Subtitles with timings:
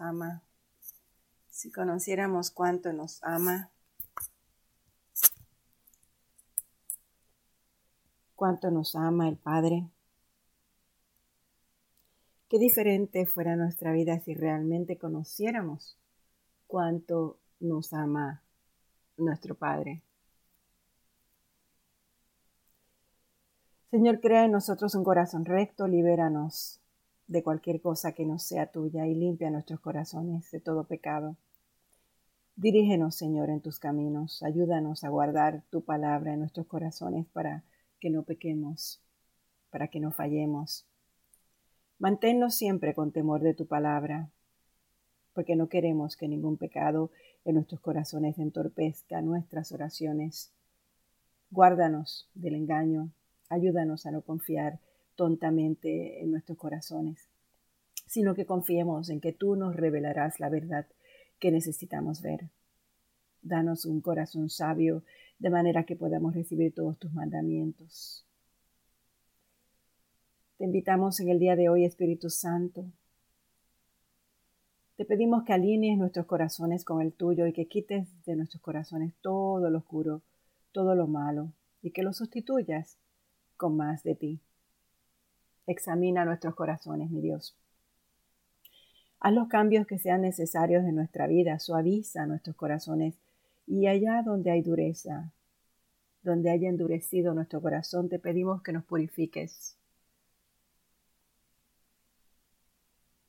[0.00, 0.42] ama,
[1.50, 3.70] si conociéramos cuánto nos ama,
[8.34, 9.88] cuánto nos ama el Padre,
[12.48, 15.96] qué diferente fuera nuestra vida si realmente conociéramos
[16.66, 18.42] cuánto nos ama
[19.16, 20.02] nuestro Padre.
[23.90, 26.79] Señor, crea en nosotros un corazón recto, libéranos
[27.30, 31.36] de cualquier cosa que no sea tuya y limpia nuestros corazones de todo pecado.
[32.56, 37.62] Dirígenos, Señor, en tus caminos, ayúdanos a guardar tu palabra en nuestros corazones para
[38.00, 39.00] que no pequemos,
[39.70, 40.84] para que no fallemos.
[42.00, 44.28] Manténnos siempre con temor de tu palabra,
[45.32, 47.12] porque no queremos que ningún pecado
[47.44, 50.50] en nuestros corazones entorpezca nuestras oraciones.
[51.52, 53.12] Guárdanos del engaño,
[53.50, 54.78] Ayúdanos a no confiar
[55.20, 57.28] tontamente en nuestros corazones,
[58.06, 60.86] sino que confiemos en que tú nos revelarás la verdad
[61.38, 62.48] que necesitamos ver.
[63.42, 65.02] Danos un corazón sabio
[65.38, 68.24] de manera que podamos recibir todos tus mandamientos.
[70.56, 72.86] Te invitamos en el día de hoy, Espíritu Santo.
[74.96, 79.12] Te pedimos que alinees nuestros corazones con el tuyo y que quites de nuestros corazones
[79.20, 80.22] todo lo oscuro,
[80.72, 82.96] todo lo malo, y que lo sustituyas
[83.58, 84.40] con más de ti.
[85.70, 87.56] Examina nuestros corazones, mi Dios.
[89.20, 93.14] Haz los cambios que sean necesarios en nuestra vida, suaviza nuestros corazones
[93.68, 95.32] y allá donde hay dureza,
[96.22, 99.76] donde haya endurecido nuestro corazón, te pedimos que nos purifiques.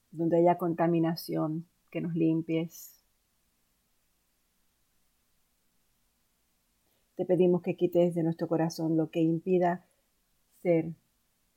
[0.09, 3.03] Donde haya contaminación, que nos limpies.
[7.16, 9.86] Te pedimos que quites de nuestro corazón lo que impida
[10.64, 10.95] ser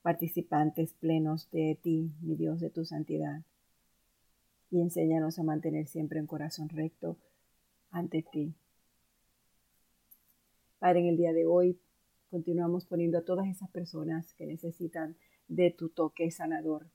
[0.04, 3.40] participantes plenos de ti, mi Dios, de tu santidad.
[4.70, 7.16] Y enséñanos a mantener siempre un corazón recto
[7.90, 8.54] ante ti.
[10.78, 11.80] Padre, en el día de hoy
[12.30, 15.16] continuamos poniendo a todas esas personas que necesitan
[15.48, 16.86] de tu toque sanador,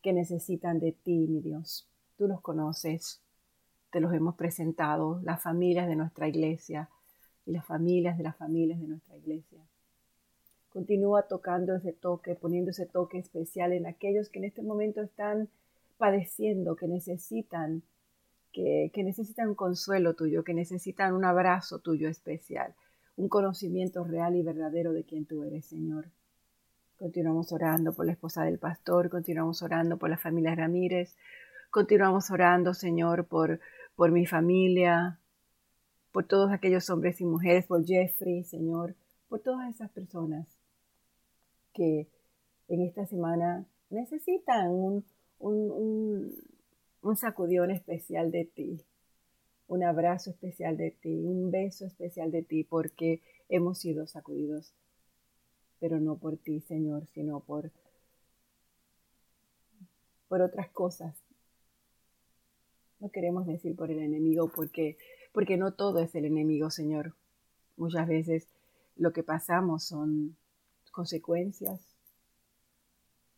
[0.00, 1.88] que necesitan de ti, mi Dios.
[2.16, 3.20] Tú los conoces,
[3.90, 6.88] te los hemos presentado, las familias de nuestra iglesia
[7.46, 9.60] y las familias de las familias de nuestra iglesia.
[10.74, 15.48] Continúa tocando ese toque, poniendo ese toque especial en aquellos que en este momento están
[15.98, 17.84] padeciendo, que necesitan,
[18.52, 22.74] que, necesitan un consuelo tuyo, que necesitan un abrazo tuyo especial,
[23.16, 26.06] un conocimiento real y verdadero de quién tú eres, Señor.
[26.98, 31.16] Continuamos orando por la esposa del pastor, continuamos orando por la familia Ramírez,
[31.70, 33.60] continuamos orando, Señor, por,
[33.94, 35.20] por mi familia,
[36.10, 38.96] por todos aquellos hombres y mujeres, por Jeffrey, Señor,
[39.28, 40.48] por todas esas personas
[41.74, 42.08] que
[42.68, 45.04] en esta semana necesitan un,
[45.38, 46.32] un,
[47.02, 48.80] un, sacudión especial de ti,
[49.68, 54.72] un abrazo especial de ti, un beso especial de ti, porque hemos sido sacudidos,
[55.80, 57.70] pero no por ti, Señor, sino por,
[60.28, 61.14] por otras cosas.
[63.00, 64.96] No queremos decir por el enemigo, porque,
[65.32, 67.14] porque no todo es el enemigo, Señor.
[67.76, 68.48] Muchas veces
[68.96, 70.36] lo que pasamos son
[70.94, 71.80] consecuencias,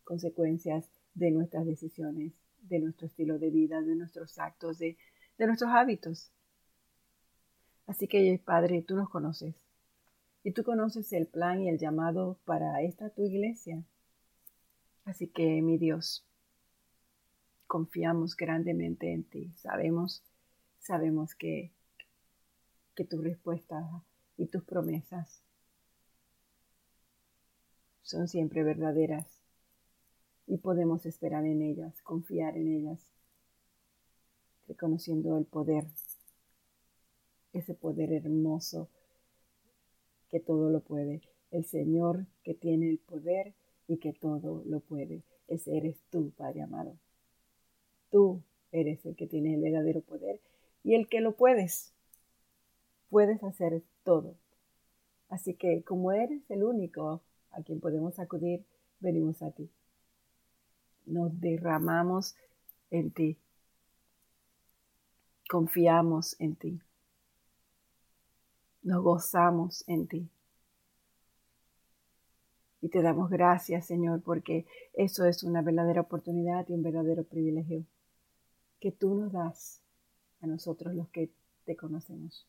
[0.04, 0.84] consecuencias
[1.14, 4.98] de nuestras decisiones, de nuestro estilo de vida, de nuestros actos, de,
[5.38, 6.30] de nuestros hábitos.
[7.86, 9.54] Así que, Padre, tú nos conoces
[10.44, 13.82] y tú conoces el plan y el llamado para esta tu iglesia.
[15.06, 16.26] Así que, mi Dios,
[17.66, 19.54] confiamos grandemente en ti.
[19.56, 20.22] Sabemos,
[20.78, 21.72] sabemos que,
[22.94, 24.04] que tu respuesta
[24.36, 25.45] y tus promesas
[28.06, 29.26] son siempre verdaderas
[30.46, 33.00] y podemos esperar en ellas, confiar en ellas,
[34.68, 35.86] reconociendo el poder,
[37.52, 38.88] ese poder hermoso
[40.30, 43.54] que todo lo puede, el Señor que tiene el poder
[43.88, 45.24] y que todo lo puede.
[45.48, 46.96] Ese eres tú, Padre amado.
[48.12, 48.40] Tú
[48.70, 50.40] eres el que tiene el verdadero poder
[50.84, 51.92] y el que lo puedes.
[53.10, 54.36] Puedes hacer todo.
[55.28, 57.20] Así que como eres el único
[57.56, 58.64] a quien podemos acudir,
[59.00, 59.70] venimos a ti.
[61.06, 62.36] Nos derramamos
[62.90, 63.38] en ti.
[65.48, 66.80] Confiamos en ti.
[68.82, 70.28] Nos gozamos en ti.
[72.82, 77.84] Y te damos gracias, Señor, porque eso es una verdadera oportunidad y un verdadero privilegio
[78.80, 79.80] que tú nos das
[80.40, 81.30] a nosotros los que
[81.64, 82.46] te conocemos.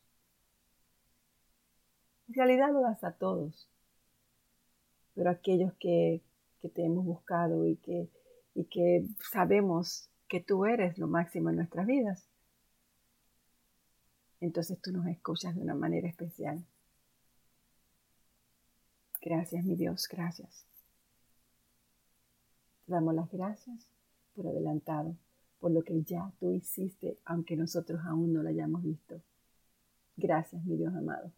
[2.28, 3.68] En realidad lo das a todos,
[5.18, 6.22] pero aquellos que,
[6.60, 8.08] te hemos buscado y que,
[8.54, 12.28] y que sabemos que tú eres lo máximo en nuestras vidas,
[14.40, 16.64] entonces tú nos escuchas de una manera especial.
[19.20, 20.64] Gracias, mi Dios, gracias.
[22.86, 23.90] Te damos las gracias
[24.36, 25.16] por adelantado,
[25.58, 29.20] por lo que ya tú hiciste, aunque nosotros aún no lo hayamos visto.
[30.16, 31.32] Gracias, mi Dios amado.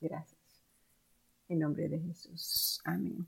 [0.00, 0.41] Gracias.
[1.52, 2.80] En nombre de Jesús.
[2.82, 3.26] Amén.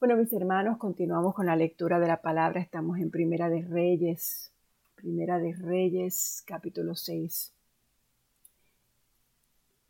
[0.00, 2.58] Bueno, mis hermanos, continuamos con la lectura de la palabra.
[2.58, 4.50] Estamos en Primera de Reyes,
[4.94, 7.52] Primera de Reyes, capítulo 6.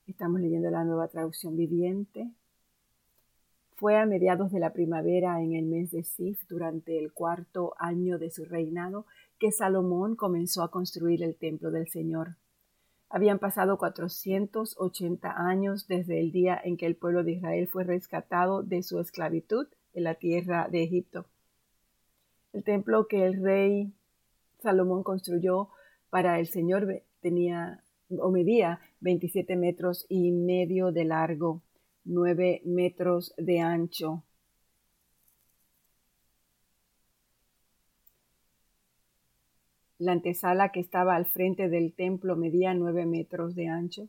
[0.09, 2.29] Estamos leyendo la nueva traducción viviente.
[3.77, 8.19] Fue a mediados de la primavera, en el mes de Sif, durante el cuarto año
[8.19, 9.07] de su reinado,
[9.39, 12.35] que Salomón comenzó a construir el templo del Señor.
[13.15, 18.65] Habían pasado 480 años desde el día en que el pueblo de Israel fue rescatado
[18.65, 21.25] de su esclavitud en la tierra de Egipto.
[22.53, 23.93] El templo que el rey
[24.59, 25.69] Salomón construyó
[26.11, 27.85] para el Señor tenía
[28.19, 31.63] o medía 27 metros y medio de largo,
[32.05, 34.25] 9 metros de ancho.
[39.99, 44.09] La antesala que estaba al frente del templo medía 9 metros de ancho,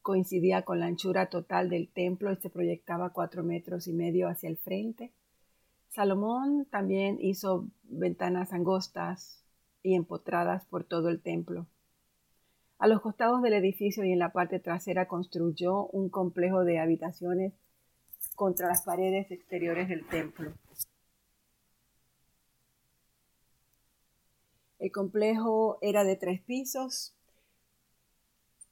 [0.00, 4.48] coincidía con la anchura total del templo y se proyectaba 4 metros y medio hacia
[4.48, 5.12] el frente.
[5.88, 9.42] Salomón también hizo ventanas angostas
[9.82, 11.66] y empotradas por todo el templo.
[12.78, 17.54] A los costados del edificio y en la parte trasera construyó un complejo de habitaciones
[18.36, 20.52] contra las paredes exteriores del templo.
[24.84, 27.14] El complejo era de tres pisos.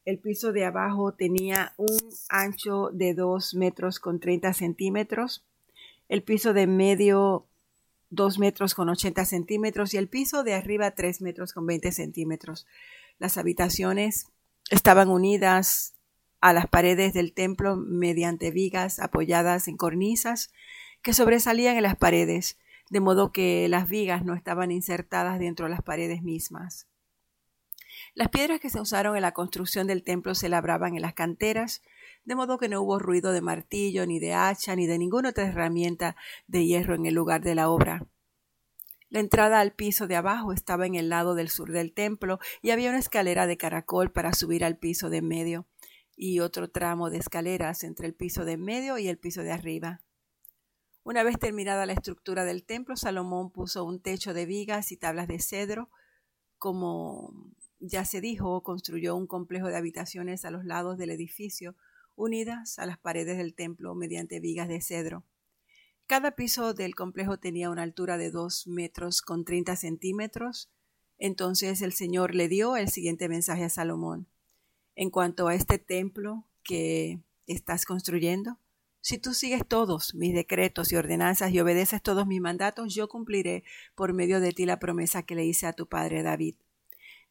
[0.05, 1.97] El piso de abajo tenía un
[2.29, 5.47] ancho de dos metros con 30 centímetros
[6.13, 7.47] el piso de medio
[8.11, 12.67] 2 metros con 80 centímetros y el piso de arriba 3 metros con 20 centímetros.
[13.19, 14.27] Las habitaciones
[14.69, 15.95] estaban unidas
[16.43, 20.53] a las paredes del templo mediante vigas apoyadas en cornisas
[21.01, 22.59] que sobresalían en las paredes,
[22.93, 26.89] de modo que las vigas no estaban insertadas dentro de las paredes mismas.
[28.13, 31.81] Las piedras que se usaron en la construcción del templo se labraban en las canteras
[32.27, 35.47] de modo que no hubo ruido de martillo, ni de hacha, ni de ninguna otra
[35.47, 36.17] herramienta
[36.47, 38.07] de hierro en el lugar de la obra.
[39.09, 42.73] La entrada al piso de abajo estaba en el lado del sur del templo y
[42.73, 45.67] había una escalera de caracol para subir al piso de medio
[46.15, 50.03] y otro tramo de escaleras entre el piso de medio y el piso de arriba.
[51.05, 55.27] Una vez terminada la estructura del templo, Salomón puso un techo de vigas y tablas
[55.27, 55.91] de cedro.
[56.59, 57.35] Como
[57.81, 61.75] ya se dijo, construyó un complejo de habitaciones a los lados del edificio
[62.15, 65.25] unidas a las paredes del templo mediante vigas de cedro.
[66.07, 70.71] Cada piso del complejo tenía una altura de dos metros con treinta centímetros.
[71.19, 74.29] Entonces el Señor le dio el siguiente mensaje a Salomón.
[74.95, 78.59] En cuanto a este templo que estás construyendo,
[79.03, 83.65] si tú sigues todos mis decretos y ordenanzas y obedeces todos mis mandatos, yo cumpliré
[83.97, 86.55] por medio de ti la promesa que le hice a tu padre David.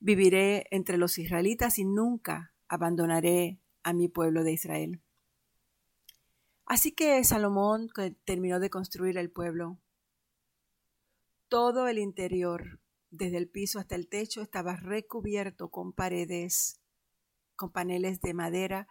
[0.01, 5.01] Viviré entre los israelitas y nunca abandonaré a mi pueblo de Israel.
[6.65, 7.89] Así que Salomón
[8.25, 9.79] terminó de construir el pueblo.
[11.47, 12.81] Todo el interior,
[13.11, 16.81] desde el piso hasta el techo, estaba recubierto con paredes,
[17.55, 18.89] con paneles de madera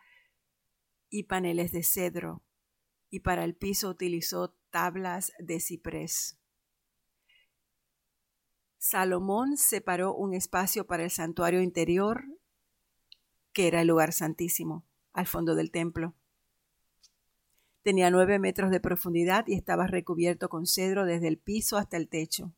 [1.10, 2.42] y paneles de cedro,
[3.10, 6.38] y para el piso utilizó tablas de ciprés.
[8.78, 12.24] Salomón separó un espacio para el santuario interior
[13.52, 16.14] que era el lugar santísimo, al fondo del templo.
[17.82, 22.08] Tenía nueve metros de profundidad y estaba recubierto con cedro desde el piso hasta el
[22.08, 22.52] techo.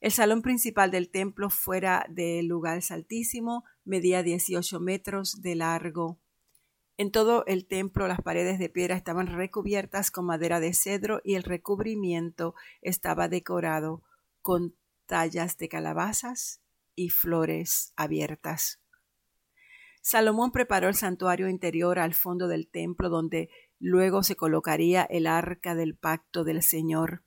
[0.00, 6.18] El salón principal del templo, fuera del lugar santísimo, medía 18 metros de largo.
[6.98, 11.34] En todo el templo las paredes de piedra estaban recubiertas con madera de cedro y
[11.34, 14.02] el recubrimiento estaba decorado
[14.40, 14.74] con
[15.04, 16.62] tallas de calabazas
[16.94, 18.80] y flores abiertas.
[20.00, 25.74] Salomón preparó el santuario interior al fondo del templo donde luego se colocaría el arca
[25.74, 27.22] del pacto del Señor.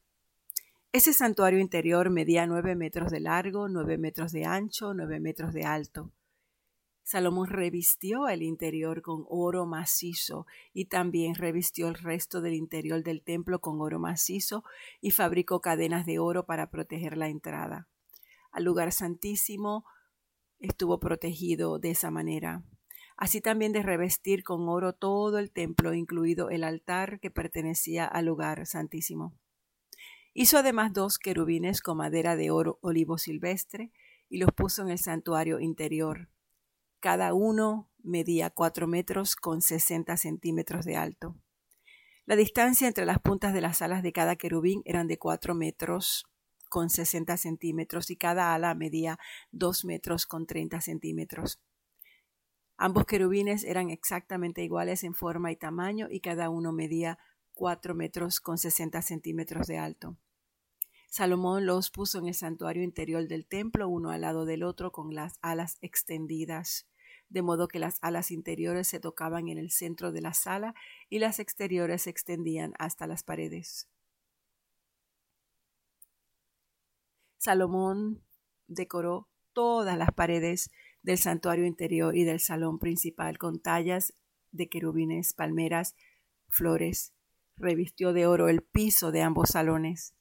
[0.92, 5.66] Ese santuario interior medía nueve metros de largo, nueve metros de ancho, nueve metros de
[5.66, 6.12] alto.
[7.10, 13.24] Salomón revistió el interior con oro macizo y también revistió el resto del interior del
[13.24, 14.64] templo con oro macizo
[15.02, 17.88] y fabricó cadenas de oro para proteger la entrada.
[18.52, 19.86] Al lugar santísimo
[20.60, 22.64] estuvo protegido de esa manera.
[23.18, 28.26] Así también de revestir con oro todo el templo, incluido el altar que pertenecía al
[28.26, 29.34] lugar santísimo.
[30.36, 33.92] Hizo además dos querubines con madera de oro olivo silvestre
[34.30, 36.30] y los puso en el santuario interior.
[37.00, 41.36] Cada uno medía cuatro metros con sesenta centímetros de alto.
[42.26, 46.26] La distancia entre las puntas de las alas de cada querubín eran de cuatro metros
[46.70, 49.18] con sesenta centímetros y cada ala medía
[49.52, 51.60] dos metros con treinta centímetros.
[52.78, 57.18] Ambos querubines eran exactamente iguales en forma y tamaño y cada uno medía
[57.54, 60.16] cuatro metros con sesenta centímetros de alto.
[61.10, 65.16] Salomón los puso en el santuario interior del templo, uno al lado del otro, con
[65.16, 66.88] las alas extendidas,
[67.30, 70.76] de modo que las alas interiores se tocaban en el centro de la sala
[71.10, 73.90] y las exteriores se extendían hasta las paredes.
[77.38, 78.22] Salomón
[78.68, 80.70] decoró todas las paredes
[81.02, 84.14] del santuario interior y del salón principal con tallas
[84.52, 85.96] de querubines, palmeras,
[86.50, 87.14] flores.
[87.56, 90.14] Revistió de oro el piso de ambos salones.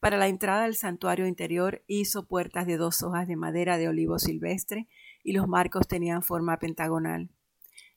[0.00, 4.18] Para la entrada del santuario interior hizo puertas de dos hojas de madera de olivo
[4.18, 4.88] silvestre
[5.22, 7.30] y los marcos tenían forma pentagonal.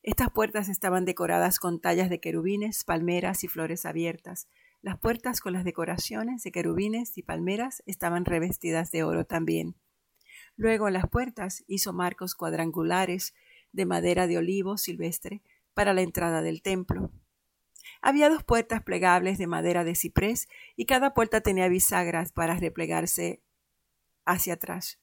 [0.01, 4.49] Estas puertas estaban decoradas con tallas de querubines, palmeras y flores abiertas.
[4.81, 9.75] Las puertas con las decoraciones de querubines y palmeras estaban revestidas de oro también.
[10.57, 13.33] Luego en las puertas hizo marcos cuadrangulares
[13.71, 15.41] de madera de olivo silvestre
[15.73, 17.11] para la entrada del templo.
[18.01, 23.41] Había dos puertas plegables de madera de ciprés y cada puerta tenía bisagras para replegarse
[24.25, 24.99] hacia atrás.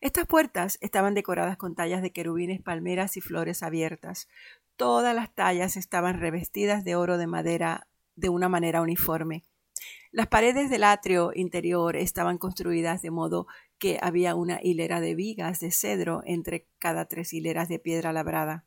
[0.00, 4.28] Estas puertas estaban decoradas con tallas de querubines, palmeras y flores abiertas.
[4.76, 7.86] Todas las tallas estaban revestidas de oro de madera
[8.16, 9.44] de una manera uniforme.
[10.10, 13.46] Las paredes del atrio interior estaban construidas de modo
[13.78, 18.64] que había una hilera de vigas de cedro entre cada tres hileras de piedra labrada.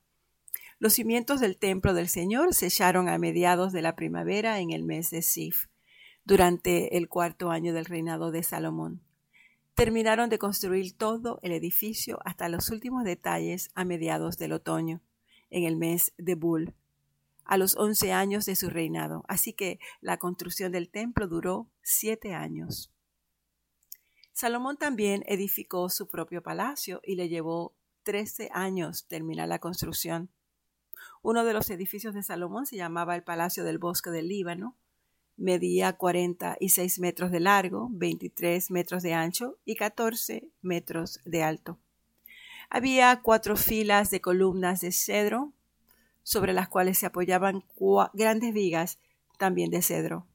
[0.80, 4.84] Los cimientos del templo del Señor se echaron a mediados de la primavera en el
[4.84, 5.68] mes de Sif,
[6.25, 9.01] durante el cuarto año del reinado de Salomón.
[9.75, 15.01] Terminaron de construir todo el edificio hasta los últimos detalles a mediados del otoño,
[15.50, 16.74] en el mes de Bul,
[17.46, 19.24] a los once años de su reinado.
[19.27, 22.92] Así que la construcción del templo duró siete años.
[24.32, 30.30] Salomón también edificó su propio palacio y le llevó trece años terminar la construcción.
[31.25, 34.75] Uno de los edificios de Salomón se llamaba el Palacio del Bosque del Líbano.
[35.38, 41.80] Medía 46 metros de largo, 23 metros de ancho y 14 metros de alto.
[42.70, 45.53] Había cuatro filas de columnas de cedro
[46.24, 47.63] sobre las cuales se apoyaban
[48.12, 49.00] grandes vigas
[49.38, 50.27] también de cedro.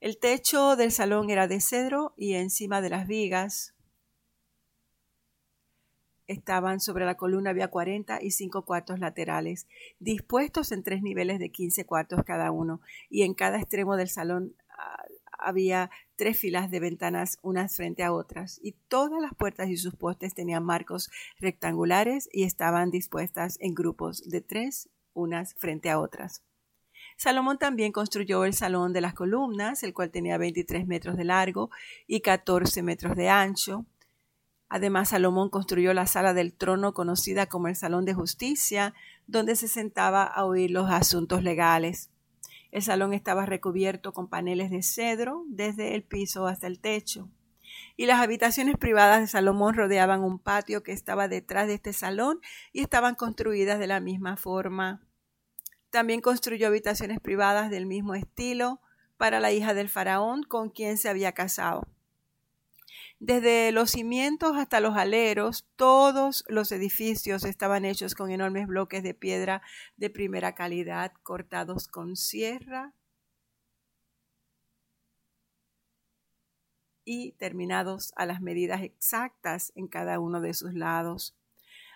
[0.00, 3.72] El techo del salón era de cedro y encima de las vigas
[6.26, 9.66] estaban sobre la columna había cuarenta y cinco cuartos laterales,
[9.98, 14.54] dispuestos en tres niveles de quince cuartos cada uno, y en cada extremo del salón
[14.78, 15.04] ah,
[15.38, 19.94] había tres filas de ventanas unas frente a otras, y todas las puertas y sus
[19.94, 26.42] postes tenían marcos rectangulares y estaban dispuestas en grupos de tres unas frente a otras.
[27.16, 31.70] Salomón también construyó el salón de las columnas, el cual tenía 23 metros de largo
[32.06, 33.86] y 14 metros de ancho,
[34.74, 38.94] Además, Salomón construyó la sala del trono conocida como el Salón de Justicia,
[39.26, 42.08] donde se sentaba a oír los asuntos legales.
[42.70, 47.28] El salón estaba recubierto con paneles de cedro desde el piso hasta el techo.
[47.98, 52.40] Y las habitaciones privadas de Salomón rodeaban un patio que estaba detrás de este salón
[52.72, 55.06] y estaban construidas de la misma forma.
[55.90, 58.80] También construyó habitaciones privadas del mismo estilo
[59.18, 61.86] para la hija del faraón con quien se había casado.
[63.24, 69.14] Desde los cimientos hasta los aleros, todos los edificios estaban hechos con enormes bloques de
[69.14, 69.62] piedra
[69.96, 72.94] de primera calidad, cortados con sierra
[77.04, 81.36] y terminados a las medidas exactas en cada uno de sus lados.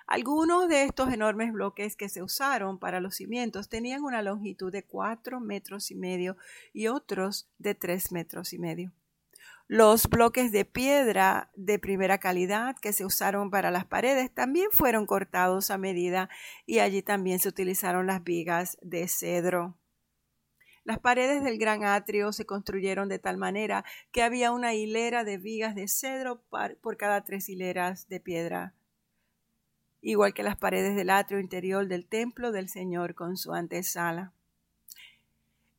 [0.06, 4.85] Algunos de estos enormes bloques que se usaron para los cimientos tenían una longitud de
[4.85, 6.37] cuatro metros y medio
[6.73, 8.92] y otros de tres metros y medio.
[9.68, 15.06] Los bloques de piedra de primera calidad que se usaron para las paredes también fueron
[15.06, 16.28] cortados a medida
[16.66, 19.76] y allí también se utilizaron las vigas de cedro.
[20.85, 25.37] Las paredes del gran atrio se construyeron de tal manera que había una hilera de
[25.37, 26.44] vigas de cedro
[26.80, 28.73] por cada tres hileras de piedra,
[30.00, 34.32] igual que las paredes del atrio interior del templo del Señor con su antesala.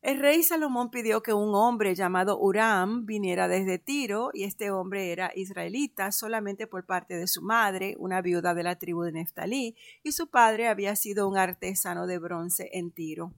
[0.00, 5.10] El rey Salomón pidió que un hombre llamado Uram viniera desde Tiro, y este hombre
[5.10, 9.76] era israelita solamente por parte de su madre, una viuda de la tribu de Neftalí,
[10.04, 13.34] y su padre había sido un artesano de bronce en Tiro.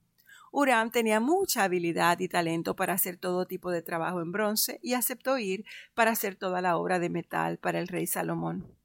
[0.51, 4.93] Uram tenía mucha habilidad y talento para hacer todo tipo de trabajo en bronce y
[4.93, 5.65] aceptó ir
[5.95, 8.80] para hacer toda la obra de metal para el rey Salomón.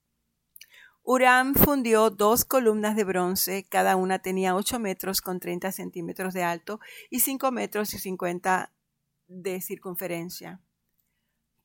[1.08, 6.42] Uram fundió dos columnas de bronce, cada una tenía 8 metros con 30 centímetros de
[6.42, 8.72] alto y 5 metros y 50
[9.28, 10.60] de circunferencia.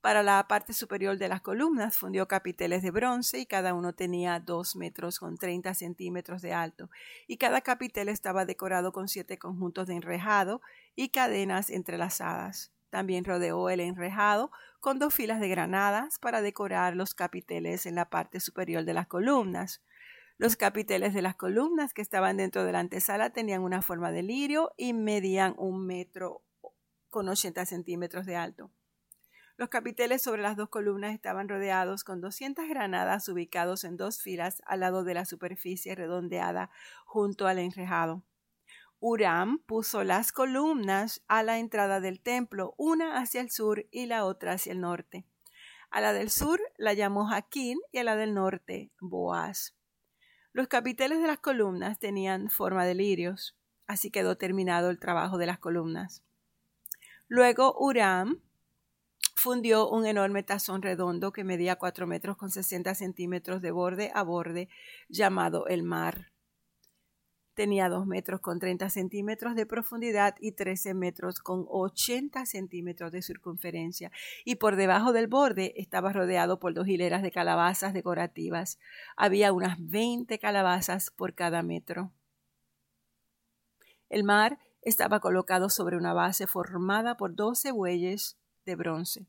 [0.00, 4.38] Para la parte superior de las columnas fundió capiteles de bronce y cada uno tenía
[4.38, 6.88] 2 metros con 30 centímetros de alto
[7.26, 10.60] y cada capitel estaba decorado con siete conjuntos de enrejado
[10.94, 12.70] y cadenas entrelazadas.
[12.90, 18.10] También rodeó el enrejado con dos filas de granadas para decorar los capiteles en la
[18.10, 19.80] parte superior de las columnas.
[20.38, 24.24] Los capiteles de las columnas que estaban dentro de la antesala tenían una forma de
[24.24, 26.42] lirio y medían un metro
[27.10, 28.72] con 80 centímetros de alto.
[29.56, 34.62] Los capiteles sobre las dos columnas estaban rodeados con 200 granadas ubicados en dos filas
[34.66, 36.70] al lado de la superficie redondeada
[37.04, 38.24] junto al enrejado.
[39.04, 44.24] Uram puso las columnas a la entrada del templo, una hacia el sur y la
[44.24, 45.26] otra hacia el norte.
[45.90, 49.74] A la del sur la llamó Jaquín y a la del norte Boaz.
[50.52, 53.56] Los capiteles de las columnas tenían forma de lirios,
[53.88, 56.22] así quedó terminado el trabajo de las columnas.
[57.26, 58.40] Luego Uram
[59.34, 64.22] fundió un enorme tazón redondo que medía cuatro metros con sesenta centímetros de borde a
[64.22, 64.68] borde,
[65.08, 66.31] llamado el mar.
[67.54, 73.20] Tenía 2 metros con 30 centímetros de profundidad y 13 metros con 80 centímetros de
[73.20, 74.10] circunferencia,
[74.44, 78.78] y por debajo del borde estaba rodeado por dos hileras de calabazas decorativas.
[79.16, 82.10] Había unas 20 calabazas por cada metro.
[84.08, 89.26] El mar estaba colocado sobre una base formada por 12 bueyes de bronce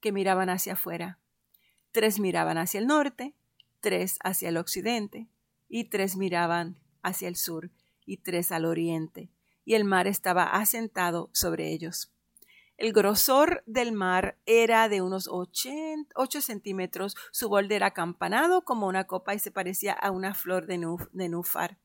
[0.00, 1.18] que miraban hacia afuera.
[1.92, 3.34] Tres miraban hacia el norte,
[3.80, 5.28] tres hacia el occidente
[5.68, 6.76] y tres miraban
[7.08, 7.70] hacia el sur
[8.06, 9.28] y tres al oriente,
[9.64, 12.12] y el mar estaba asentado sobre ellos.
[12.78, 19.08] El grosor del mar era de unos ocho centímetros, su borde era acampanado como una
[19.08, 20.78] copa y se parecía a una flor de,
[21.12, 21.76] de núfar.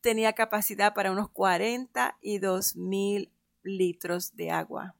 [0.00, 3.30] Tenía capacidad para unos cuarenta y dos mil
[3.62, 4.96] litros de agua.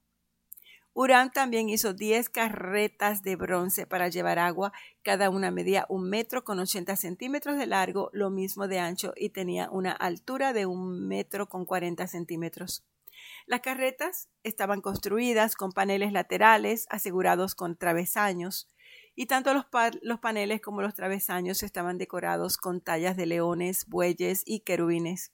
[0.95, 6.45] Urán también hizo diez carretas de bronce para llevar agua, cada una medía un metro
[6.45, 11.09] con ochenta centímetros de largo, lo mismo de ancho y tenía una altura de un
[11.09, 12.85] metro con cuarenta centímetros.
[13.47, 18.69] Las carretas estaban construidas con paneles laterales asegurados con travesaños,
[19.15, 19.67] y tanto los,
[20.21, 25.33] paneles como los travesaños estaban decorados con tallas de leones, bueyes y querubines.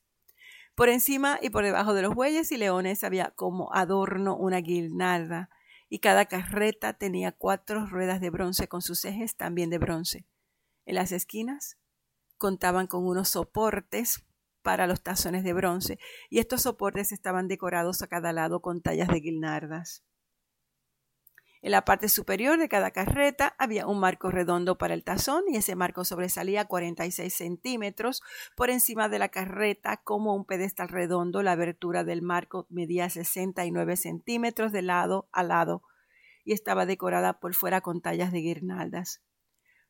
[0.79, 5.51] Por encima y por debajo de los bueyes y leones había como adorno una guirnalda,
[5.89, 10.25] y cada carreta tenía cuatro ruedas de bronce con sus ejes también de bronce.
[10.87, 11.79] En las esquinas
[12.37, 14.25] contaban con unos soportes
[14.63, 15.99] para los tazones de bronce,
[16.31, 20.05] y estos soportes estaban decorados a cada lado con tallas de guirnaldas.
[21.61, 25.57] En la parte superior de cada carreta había un marco redondo para el tazón y
[25.57, 28.23] ese marco sobresalía 46 centímetros
[28.57, 31.43] por encima de la carreta como un pedestal redondo.
[31.43, 35.83] La abertura del marco medía 69 centímetros de lado a lado
[36.45, 39.21] y estaba decorada por fuera con tallas de guirnaldas.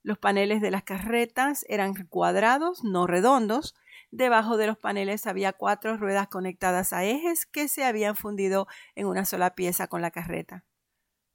[0.02, 3.74] Los paneles de las carretas eran cuadrados, no redondos.
[4.10, 9.06] Debajo de los paneles había cuatro ruedas conectadas a ejes que se habían fundido en
[9.06, 10.64] una sola pieza con la carreta.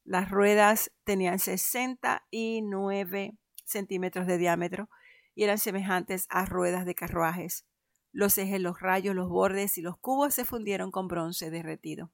[0.06, 4.89] Las ruedas tenían 69 centímetros de diámetro
[5.34, 7.66] y eran semejantes a ruedas de carruajes.
[8.12, 12.12] Los ejes, los rayos, los bordes y los cubos se fundieron con bronce derretido.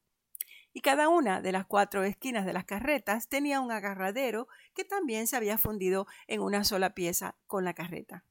[0.72, 5.26] Y cada una de las cuatro esquinas de las carretas tenía un agarradero que también
[5.26, 8.24] se había fundido en una sola pieza con la carreta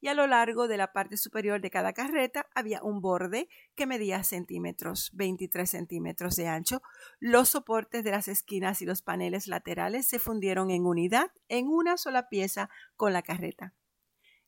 [0.00, 3.86] y a lo largo de la parte superior de cada carreta había un borde que
[3.86, 6.82] medía centímetros, 23 centímetros de ancho.
[7.18, 11.96] Los soportes de las esquinas y los paneles laterales se fundieron en unidad en una
[11.96, 13.74] sola pieza con la carreta.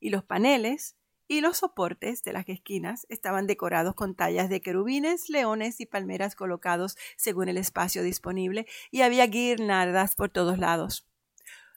[0.01, 0.97] Y los paneles
[1.29, 6.35] y los soportes de las esquinas estaban decorados con tallas de querubines, leones y palmeras
[6.35, 11.12] colocados según el espacio disponible y había guirnaldas por todos lados.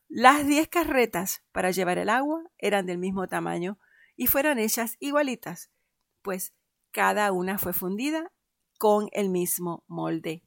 [0.08, 3.80] Las diez carretas para llevar el agua eran del mismo tamaño
[4.16, 5.72] y fueron hechas igualitas,
[6.22, 6.54] pues
[6.92, 8.32] cada una fue fundida
[8.78, 10.44] con el mismo molde.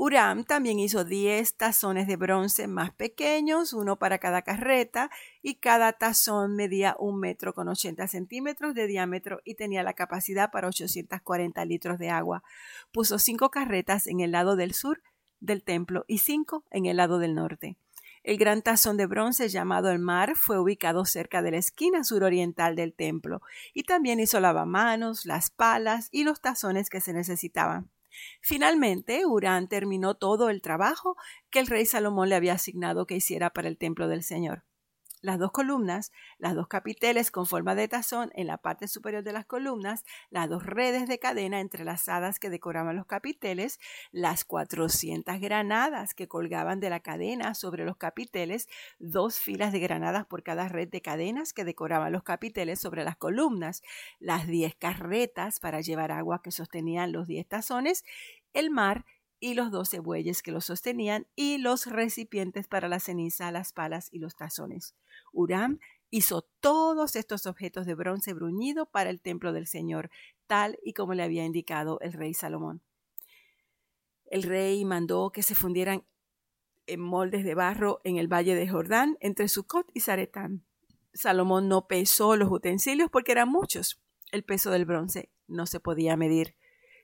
[0.00, 5.10] Uram también hizo diez tazones de bronce más pequeños, uno para cada carreta,
[5.42, 10.52] y cada tazón medía un metro con 80 centímetros de diámetro y tenía la capacidad
[10.52, 12.44] para 840 litros de agua.
[12.92, 15.02] Puso cinco carretas en el lado del sur
[15.40, 17.76] del templo y cinco en el lado del norte.
[18.22, 22.76] El gran tazón de bronce llamado el mar fue ubicado cerca de la esquina suroriental
[22.76, 23.42] del templo
[23.74, 27.90] y también hizo lavamanos, las palas y los tazones que se necesitaban.
[28.40, 31.16] Finalmente, Urán terminó todo el trabajo
[31.50, 34.64] que el rey Salomón le había asignado que hiciera para el templo del Señor
[35.22, 39.32] las dos columnas, las dos capiteles con forma de tazón en la parte superior de
[39.32, 43.80] las columnas, las dos redes de cadena entrelazadas que decoraban los capiteles,
[44.12, 50.26] las 400 granadas que colgaban de la cadena sobre los capiteles, dos filas de granadas
[50.26, 53.82] por cada red de cadenas que decoraban los capiteles sobre las columnas,
[54.18, 58.04] las 10 carretas para llevar agua que sostenían los 10 tazones,
[58.52, 59.04] el mar
[59.40, 64.08] y los doce bueyes que lo sostenían y los recipientes para la ceniza, las palas
[64.12, 64.94] y los tazones.
[65.32, 65.78] Uram
[66.10, 70.10] hizo todos estos objetos de bronce bruñido para el templo del Señor,
[70.46, 72.82] tal y como le había indicado el rey Salomón.
[74.26, 76.04] El rey mandó que se fundieran
[76.86, 80.64] en moldes de barro en el valle de Jordán, entre Sucot y Zaretán.
[81.12, 84.00] Salomón no pesó los utensilios porque eran muchos.
[84.32, 86.54] El peso del bronce no se podía medir.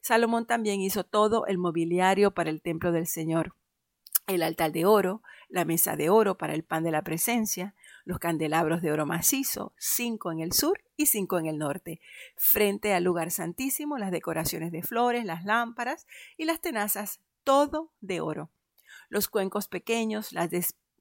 [0.01, 3.55] Salomón también hizo todo el mobiliario para el templo del Señor.
[4.27, 8.19] El altar de oro, la mesa de oro para el pan de la presencia, los
[8.19, 12.01] candelabros de oro macizo, cinco en el sur y cinco en el norte.
[12.37, 18.21] Frente al lugar santísimo, las decoraciones de flores, las lámparas y las tenazas, todo de
[18.21, 18.51] oro.
[19.09, 20.51] Los cuencos pequeños, las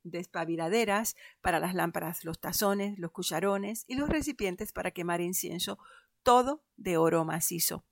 [0.04, 5.78] despabiladeras para las lámparas, los tazones, los cucharones y los recipientes para quemar incienso,
[6.24, 7.84] todo de oro macizo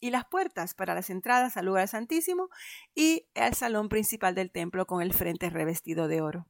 [0.00, 2.50] y las puertas para las entradas al lugar santísimo
[2.94, 6.46] y al salón principal del templo con el frente revestido de oro.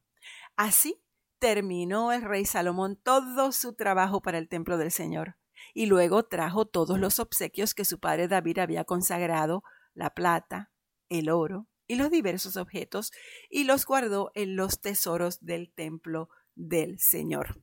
[0.57, 0.99] Así
[1.45, 5.35] terminó el rey Salomón todo su trabajo para el templo del Señor,
[5.75, 10.71] y luego trajo todos los obsequios que su padre David había consagrado, la plata,
[11.07, 13.11] el oro y los diversos objetos,
[13.47, 17.61] y los guardó en los tesoros del templo del Señor.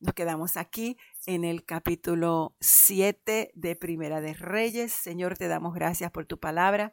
[0.00, 4.90] Nos quedamos aquí en el capítulo 7 de Primera de Reyes.
[4.90, 6.90] Señor, te damos gracias por tu palabra.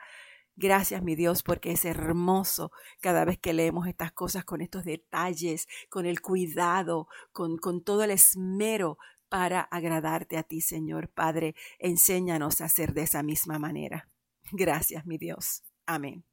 [0.59, 5.67] Gracias, mi Dios, porque es hermoso cada vez que leemos estas cosas con estos detalles,
[5.87, 8.97] con el cuidado, con, con todo el esmero
[9.29, 11.09] para agradarte a ti, Señor.
[11.09, 14.09] Padre, enséñanos a hacer de esa misma manera.
[14.51, 15.63] Gracias, mi Dios.
[15.85, 16.25] Amén.